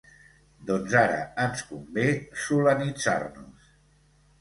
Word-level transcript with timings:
Doncs 0.69 0.95
ara 1.01 1.19
ens 1.45 1.63
convé 1.73 2.09
"solanitzar-nos". 2.47 3.73